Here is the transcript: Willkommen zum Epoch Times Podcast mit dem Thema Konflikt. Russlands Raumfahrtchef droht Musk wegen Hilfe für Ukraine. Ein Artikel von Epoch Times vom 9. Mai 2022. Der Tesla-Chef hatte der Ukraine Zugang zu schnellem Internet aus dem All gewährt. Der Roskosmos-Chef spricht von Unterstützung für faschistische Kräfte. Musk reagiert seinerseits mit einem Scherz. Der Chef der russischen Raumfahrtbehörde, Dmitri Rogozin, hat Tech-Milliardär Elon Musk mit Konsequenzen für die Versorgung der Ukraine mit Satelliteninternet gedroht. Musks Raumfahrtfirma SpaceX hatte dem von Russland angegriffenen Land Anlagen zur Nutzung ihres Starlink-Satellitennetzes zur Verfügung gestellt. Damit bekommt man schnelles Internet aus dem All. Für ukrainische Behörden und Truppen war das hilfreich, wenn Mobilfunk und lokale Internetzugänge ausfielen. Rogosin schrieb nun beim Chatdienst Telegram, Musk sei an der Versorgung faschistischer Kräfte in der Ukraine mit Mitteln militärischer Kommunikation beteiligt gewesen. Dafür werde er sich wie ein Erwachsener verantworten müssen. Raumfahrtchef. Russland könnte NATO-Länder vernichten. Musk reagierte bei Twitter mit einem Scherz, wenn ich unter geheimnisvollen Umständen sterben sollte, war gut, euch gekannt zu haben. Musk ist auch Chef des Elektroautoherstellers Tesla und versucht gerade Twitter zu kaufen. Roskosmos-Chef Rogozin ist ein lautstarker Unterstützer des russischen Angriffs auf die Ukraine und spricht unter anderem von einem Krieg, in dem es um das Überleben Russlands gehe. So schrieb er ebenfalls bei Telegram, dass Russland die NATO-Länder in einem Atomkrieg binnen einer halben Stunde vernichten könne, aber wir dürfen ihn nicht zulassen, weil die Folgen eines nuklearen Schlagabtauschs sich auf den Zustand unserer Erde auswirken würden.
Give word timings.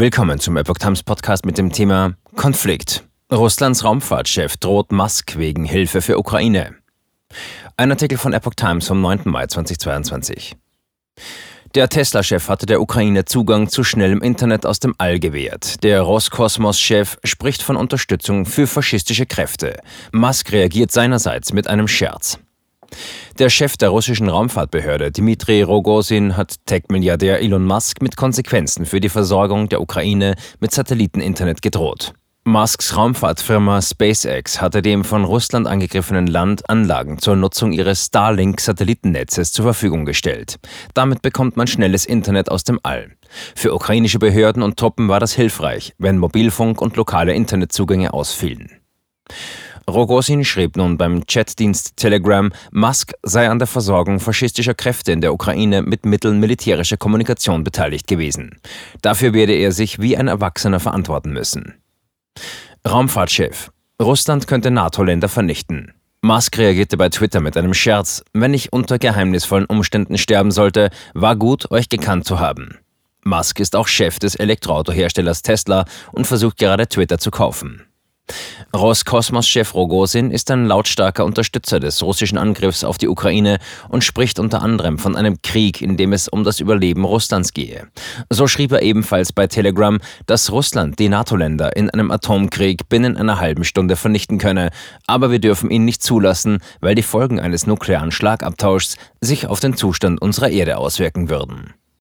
Willkommen 0.00 0.38
zum 0.38 0.56
Epoch 0.56 0.78
Times 0.78 1.02
Podcast 1.02 1.44
mit 1.44 1.58
dem 1.58 1.72
Thema 1.72 2.14
Konflikt. 2.36 3.02
Russlands 3.32 3.82
Raumfahrtchef 3.82 4.56
droht 4.56 4.92
Musk 4.92 5.36
wegen 5.36 5.64
Hilfe 5.64 6.02
für 6.02 6.20
Ukraine. 6.20 6.76
Ein 7.76 7.90
Artikel 7.90 8.16
von 8.16 8.32
Epoch 8.32 8.54
Times 8.54 8.86
vom 8.86 9.00
9. 9.00 9.22
Mai 9.24 9.48
2022. 9.48 10.54
Der 11.74 11.88
Tesla-Chef 11.88 12.48
hatte 12.48 12.66
der 12.66 12.80
Ukraine 12.80 13.24
Zugang 13.24 13.68
zu 13.68 13.82
schnellem 13.82 14.22
Internet 14.22 14.66
aus 14.66 14.78
dem 14.78 14.94
All 14.98 15.18
gewährt. 15.18 15.82
Der 15.82 16.02
Roskosmos-Chef 16.02 17.18
spricht 17.24 17.64
von 17.64 17.74
Unterstützung 17.74 18.46
für 18.46 18.68
faschistische 18.68 19.26
Kräfte. 19.26 19.80
Musk 20.12 20.52
reagiert 20.52 20.92
seinerseits 20.92 21.52
mit 21.52 21.66
einem 21.66 21.88
Scherz. 21.88 22.38
Der 23.38 23.50
Chef 23.50 23.76
der 23.76 23.90
russischen 23.90 24.28
Raumfahrtbehörde, 24.28 25.12
Dmitri 25.12 25.62
Rogozin, 25.62 26.36
hat 26.36 26.56
Tech-Milliardär 26.66 27.40
Elon 27.40 27.64
Musk 27.64 28.02
mit 28.02 28.16
Konsequenzen 28.16 28.86
für 28.86 29.00
die 29.00 29.08
Versorgung 29.08 29.68
der 29.68 29.80
Ukraine 29.80 30.34
mit 30.60 30.72
Satelliteninternet 30.72 31.62
gedroht. 31.62 32.12
Musks 32.48 32.96
Raumfahrtfirma 32.96 33.82
SpaceX 33.82 34.62
hatte 34.62 34.80
dem 34.80 35.04
von 35.04 35.24
Russland 35.24 35.66
angegriffenen 35.66 36.26
Land 36.26 36.70
Anlagen 36.70 37.18
zur 37.18 37.36
Nutzung 37.36 37.72
ihres 37.72 38.06
Starlink-Satellitennetzes 38.06 39.52
zur 39.52 39.64
Verfügung 39.64 40.06
gestellt. 40.06 40.58
Damit 40.94 41.20
bekommt 41.20 41.58
man 41.58 41.66
schnelles 41.66 42.06
Internet 42.06 42.50
aus 42.50 42.64
dem 42.64 42.80
All. 42.82 43.12
Für 43.54 43.74
ukrainische 43.74 44.18
Behörden 44.18 44.62
und 44.62 44.78
Truppen 44.78 45.08
war 45.08 45.20
das 45.20 45.34
hilfreich, 45.34 45.92
wenn 45.98 46.16
Mobilfunk 46.16 46.80
und 46.80 46.96
lokale 46.96 47.34
Internetzugänge 47.34 48.14
ausfielen. 48.14 48.70
Rogosin 49.88 50.44
schrieb 50.44 50.76
nun 50.76 50.98
beim 50.98 51.24
Chatdienst 51.26 51.96
Telegram, 51.96 52.52
Musk 52.72 53.14
sei 53.22 53.48
an 53.48 53.58
der 53.58 53.66
Versorgung 53.66 54.20
faschistischer 54.20 54.74
Kräfte 54.74 55.12
in 55.12 55.22
der 55.22 55.32
Ukraine 55.32 55.80
mit 55.80 56.04
Mitteln 56.04 56.40
militärischer 56.40 56.98
Kommunikation 56.98 57.64
beteiligt 57.64 58.06
gewesen. 58.06 58.60
Dafür 59.00 59.32
werde 59.32 59.54
er 59.54 59.72
sich 59.72 59.98
wie 59.98 60.14
ein 60.14 60.28
Erwachsener 60.28 60.78
verantworten 60.78 61.32
müssen. 61.32 61.74
Raumfahrtchef. 62.86 63.70
Russland 64.00 64.46
könnte 64.46 64.70
NATO-Länder 64.70 65.28
vernichten. 65.28 65.94
Musk 66.20 66.58
reagierte 66.58 66.98
bei 66.98 67.08
Twitter 67.08 67.40
mit 67.40 67.56
einem 67.56 67.72
Scherz, 67.72 68.22
wenn 68.34 68.52
ich 68.52 68.72
unter 68.72 68.98
geheimnisvollen 68.98 69.66
Umständen 69.66 70.18
sterben 70.18 70.50
sollte, 70.50 70.90
war 71.14 71.34
gut, 71.34 71.70
euch 71.70 71.88
gekannt 71.88 72.26
zu 72.26 72.40
haben. 72.40 72.76
Musk 73.24 73.58
ist 73.58 73.74
auch 73.74 73.88
Chef 73.88 74.18
des 74.18 74.34
Elektroautoherstellers 74.34 75.40
Tesla 75.42 75.86
und 76.12 76.26
versucht 76.26 76.58
gerade 76.58 76.88
Twitter 76.88 77.18
zu 77.18 77.30
kaufen. 77.30 77.87
Roskosmos-Chef 78.74 79.74
Rogozin 79.74 80.30
ist 80.30 80.50
ein 80.50 80.66
lautstarker 80.66 81.24
Unterstützer 81.24 81.80
des 81.80 82.02
russischen 82.02 82.38
Angriffs 82.38 82.84
auf 82.84 82.98
die 82.98 83.08
Ukraine 83.08 83.58
und 83.88 84.04
spricht 84.04 84.38
unter 84.38 84.62
anderem 84.62 84.98
von 84.98 85.16
einem 85.16 85.40
Krieg, 85.42 85.80
in 85.80 85.96
dem 85.96 86.12
es 86.12 86.28
um 86.28 86.44
das 86.44 86.60
Überleben 86.60 87.04
Russlands 87.04 87.54
gehe. 87.54 87.88
So 88.30 88.46
schrieb 88.46 88.72
er 88.72 88.82
ebenfalls 88.82 89.32
bei 89.32 89.46
Telegram, 89.46 89.98
dass 90.26 90.52
Russland 90.52 90.98
die 90.98 91.08
NATO-Länder 91.08 91.76
in 91.76 91.90
einem 91.90 92.10
Atomkrieg 92.10 92.88
binnen 92.88 93.16
einer 93.16 93.40
halben 93.40 93.64
Stunde 93.64 93.96
vernichten 93.96 94.38
könne, 94.38 94.70
aber 95.06 95.30
wir 95.30 95.38
dürfen 95.38 95.70
ihn 95.70 95.84
nicht 95.84 96.02
zulassen, 96.02 96.58
weil 96.80 96.94
die 96.94 97.02
Folgen 97.02 97.40
eines 97.40 97.66
nuklearen 97.66 98.10
Schlagabtauschs 98.10 98.96
sich 99.20 99.46
auf 99.46 99.60
den 99.60 99.76
Zustand 99.76 100.20
unserer 100.20 100.50
Erde 100.50 100.76
auswirken 100.76 101.30
würden. 101.30 101.74